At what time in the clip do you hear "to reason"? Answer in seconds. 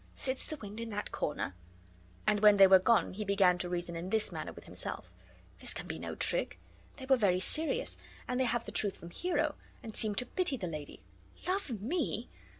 3.59-3.95